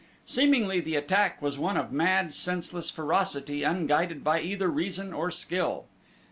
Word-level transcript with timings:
Seemingly 0.25 0.79
the 0.79 0.95
attack 0.95 1.39
was 1.43 1.59
one 1.59 1.77
of 1.77 1.91
mad, 1.91 2.33
senseless 2.33 2.89
ferocity 2.89 3.61
unguided 3.61 4.23
by 4.23 4.39
either 4.41 4.67
reason 4.67 5.13
or 5.13 5.29
skill. 5.29 5.85